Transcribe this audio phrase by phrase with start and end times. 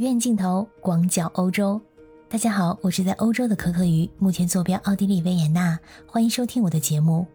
[0.00, 1.78] 远镜头广角欧洲，
[2.26, 7.26] 大家好，我是在欧洲的可可鱼，目前坐标奥地利维也纳，欢迎收听我的节目。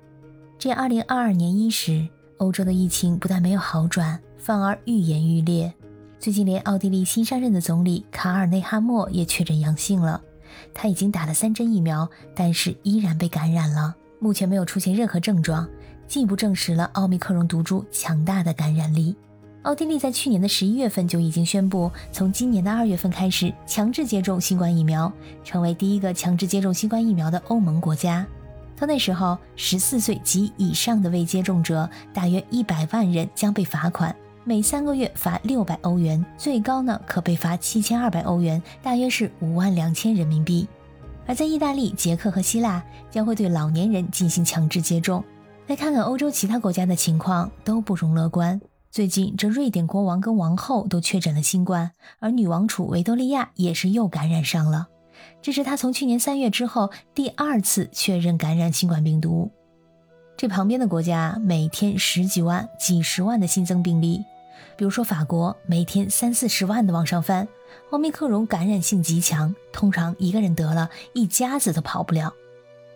[0.58, 2.08] 这二零二二年伊始，
[2.38, 5.72] 欧洲的疫情不但没有好转，反而愈演愈烈。
[6.20, 10.20] 最近连奥地利新上任的总理卡尔内哈默也确诊阳性了，
[10.74, 15.70] 他已经打了三针疫苗，但是依然被感染了，目前没有出现任何症状。
[16.08, 19.16] 进一步证实了奥密克戎毒株强大的感染力。
[19.66, 25.12] 奥地利在去年的十一月份就已经宣布，从今年的二月份开始强制接种新冠疫苗，
[25.44, 28.24] 成为第一个强制接种新冠疫苗的欧盟国家。
[28.78, 40.68] 到那时候，十四岁及以上的未接种者大约一百万人将被罚款，每三个月罚六百欧元，最高呢可被罚七千二百欧元，大约是五万两千人民币。
[41.26, 45.24] 而在意大利、捷克和希腊，将会对老年人进行强制接种。
[45.68, 48.62] 再看看欧洲其他国家的情况，都不容乐观。
[48.96, 54.88] 最近，这瑞典国王跟王后都确诊了新冠，而女王储维多利亚也是又感染上了。
[55.42, 59.52] 这是她从去年三月之后第二次确认感染新冠病毒。
[60.38, 64.24] 这旁边的国家每天十几万、几十万的新增病例，
[64.78, 67.46] 比如说法国，每天三四十万的往上翻。
[67.92, 72.32] 奥密克戎感染性极强，通常一个人得了一家子都跑不了。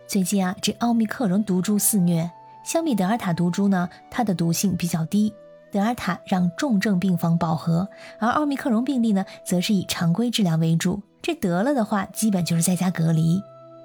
[0.07, 2.31] 最近啊，这奥密克戎毒株肆虐。
[2.63, 5.33] 相比德尔塔毒株呢，它的毒性比较低。
[5.71, 7.87] 德尔塔让重症病房饱和，
[8.19, 11.01] 而奥密克戎病例呢，则是以常规治疗为主。
[11.21, 13.41] 这得了的话，基本就是在家隔离。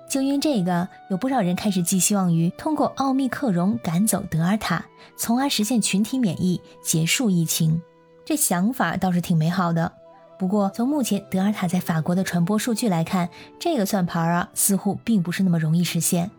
[0.08, 4.84] 就因这个，有不少人开始寄希望于通过奥密克戎赶走德尔塔，
[5.16, 7.82] 从而实现群体免疫，结束疫情。
[8.24, 9.91] 这想法倒是挺美好的。
[10.38, 16.30] 不过，从目前德尔塔在法国的传播数据来看，这个算盘啊，似乎并不是那么容易实现。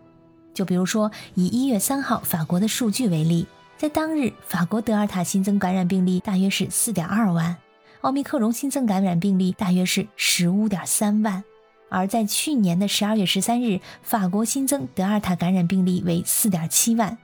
[0.53, 3.45] 就比如说，以一月三号法国的数据为例，
[3.77, 7.57] 在当日，法国德尔塔新增感染病例大约是四点二万，
[8.01, 11.43] 奥密克戎新增感染病例大约是十五点三万。
[11.89, 17.17] 而在去年的十二月十三日，法国新增德尔塔感染病例为四点七万，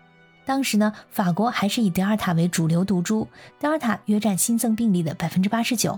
[0.45, 5.97] 当时呢，法国还是以德尔塔为主流毒株，德尔塔约占新增病例的百分之八十九。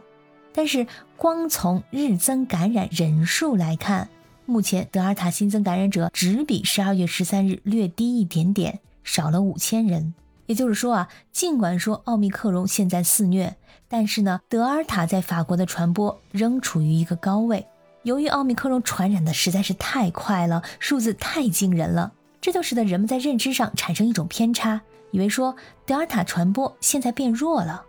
[0.54, 0.86] 但是，
[1.18, 4.08] 光从日增感染人数来看，
[4.46, 10.14] 目前德尔塔新增感染者只比十二月十三日略低一点点，少了五千人。
[10.46, 13.56] 也就是说啊，尽管说奥密克戎现在肆虐，
[13.88, 17.66] 但是呢，德尔塔在法国的传播仍处于一个高位。
[18.04, 22.12] 由于奥密克戎传染的实在是太快了，数字太惊人了，
[22.42, 24.82] 这就使得人们在认知上产生一种偏差，
[25.12, 25.56] 以为说
[25.86, 27.84] 德尔塔传播现在变弱了。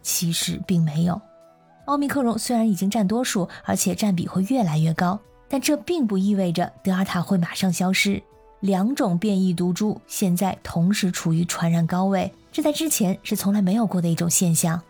[0.00, 1.20] 其实并没有，
[1.84, 5.18] 奥密克戎虽然已经占多数，而且占比会越来越高。
[5.48, 8.22] 但这并不意味着德尔塔会马上消失。
[8.62, 14.80] 两种变异毒株现在同时处于传染高位，这在之前是从来没有过的一种现象。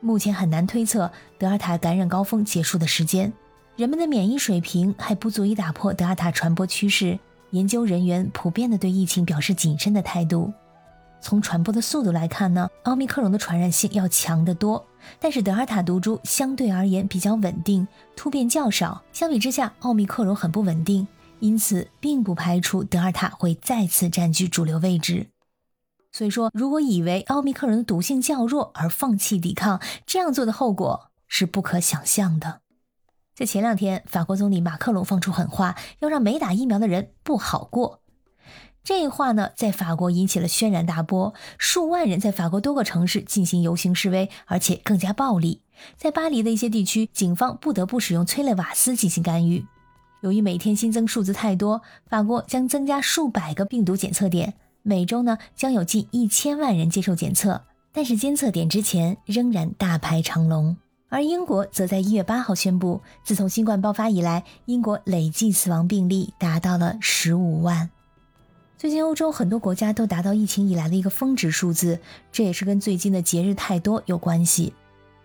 [0.00, 1.08] 目前很难推测
[1.38, 3.32] 德尔塔感染高峰结束的时间，
[3.76, 7.16] 人们的免疫水平还不足以打破德尔塔传播趋势。
[7.50, 10.52] 研究人员普遍的对疫情表示谨慎的态度。
[11.20, 14.84] 从传播的速度来看呢，奥密克戎的传染性要强得多。
[15.20, 17.86] 但是德尔塔毒株相对而言比较稳定，
[18.16, 19.00] 突变较少。
[19.12, 21.06] 相比之下，奥密克戎很不稳定，
[21.44, 25.28] 因此并不排除德尔塔会再次占据主流位置。
[26.10, 32.62] 所以说，如果以为奥密克戎的毒性较弱而放弃抵抗，这样做的后果是不可想象的。
[33.34, 38.00] 在前两天，法国总理马克龙放出狠话，要让没打疫苗的人不好过。
[38.82, 45.60] 这话呢，在法国引起了轩然大波，数万人在法国多个城市进行游行示威，而且更加暴力。
[45.98, 49.66] 在巴黎的一些地区，警方不得不使用催泪瓦斯进行干预。
[50.24, 57.60] 由于每天新增数字太多，法国将增加数百个病毒检测点，每周呢将有近一千万人接受检测。
[57.92, 60.78] 但是监测点之前仍然大排长龙。
[61.10, 67.90] 而英国则在一月八号宣布，自从新冠爆发以来，英国累计死亡病例达到了十五万。
[68.78, 72.00] 最近欧洲很多国家都达到疫情以来的一个峰值数字，
[72.32, 74.72] 这也是跟最近的节日太多有关系。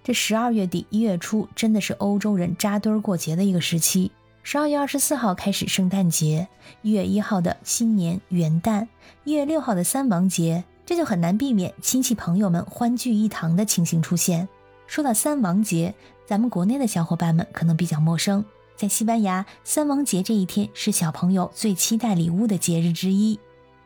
[0.03, 4.11] 这十二月底一月初真的是欧洲人扎堆儿过节的一个时期。
[4.51, 6.47] 十二月二十四号开始圣诞节，
[6.81, 8.87] 一月一号的新年元旦，
[9.23, 14.49] 一月六号的三王节，这就很难避免亲戚朋友们欢聚一堂的情形出现。
[14.87, 15.93] 说到三王节，
[16.25, 18.43] 咱们国内的小伙伴们可能比较陌生，
[18.75, 23.39] 在西班牙，三王节这一天是小朋友最期待礼物的节日之一。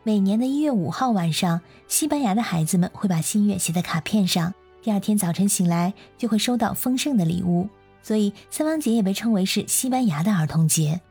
[0.04, 1.59] 每年的一月五号晚上，
[1.89, 7.68] 西班牙的孩子们会把心愿写在卡片上，第二天早晨醒来就会收到丰盛的礼物。
[8.03, 11.01] 所以，三王节也被称为是西班牙的儿童节。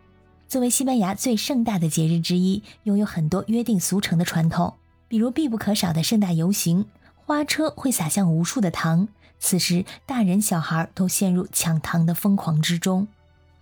[0.47, 4.75] 作为西班牙最盛大的节日之一，拥有很多约定俗成的传统，
[5.09, 6.85] 比如必不可少的盛大游行、
[7.15, 9.09] 花车会洒向无数的糖，
[9.39, 13.09] 此时大人小孩都陷入抢糖的疯狂之中。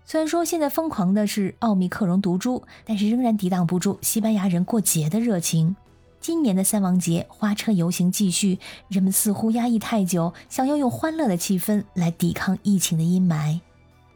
[0.05, 5.77] 虽然说现在疯狂的是奥密克戎毒株，但是仍然抵挡不住西班牙人过节的热情。
[6.21, 8.59] 今年的三王节花车游行继续，
[8.89, 13.59] 人们似乎压抑太久，想要用欢乐的气氛来抵抗疫情的阴霾。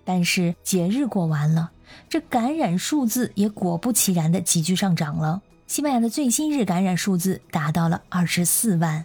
[0.05, 1.71] 但是节日过完了，
[2.11, 5.41] 这感染数字也果不其然的急剧上涨了。
[5.67, 9.05] 西班牙的最新日感染数字达到了二十四万。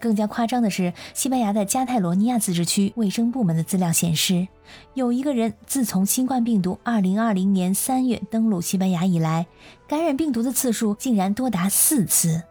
[0.00, 4.48] 更加夸张的是，西班牙的加泰罗尼亚自治区卫生部门的资料显示，
[4.94, 9.46] 有一个人自从新冠病毒2020年3月登陆西班牙以来，
[9.86, 12.42] 感染病毒的次数竟然多达四次。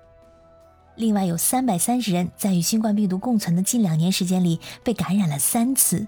[0.95, 6.05] 另外有330人在与新冠病毒共存的近两年时间里被感染了三次。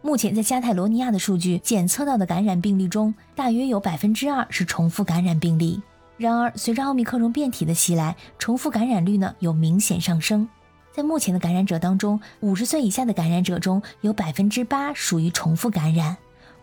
[0.00, 5.80] 目前在加泰罗尼亚的数据检测到的感染病例中，大约有百分之二是重复感染病例。
[6.16, 10.48] 然而，随着奥密克戎变体的袭来，重复感染率呢有明显上升。
[10.94, 16.16] 在目前的感染者当中，五十岁以下的感染者中有百分之八属于重复感染，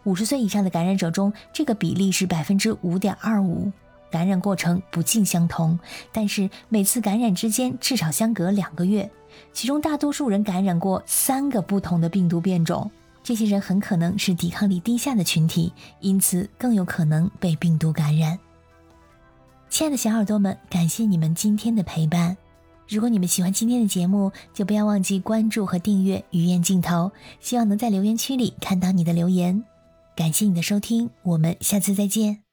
[0.04, 3.72] 五十岁以上的感染者中，这个比例是百分之五点二五。
[4.12, 5.80] 感染过程不尽相同，
[6.12, 9.10] 但是每次感染之间至少相隔两个月，
[9.54, 12.90] 其中大多数人感染过三个不同的病毒变种。
[13.22, 18.40] 这些人很可能是抵抗力低下的群体，因此更有可能被病毒感染。
[19.70, 22.36] 亲爱的小耳朵们，感谢你们今天的陪伴。
[22.89, 27.12] 如果你们喜欢今天的节目，就不要忘记关注和订阅鱼言镜头。
[27.39, 29.63] 希望能在留言区里看到你的留言。
[30.15, 32.49] 感谢你的收听，我们下次再见。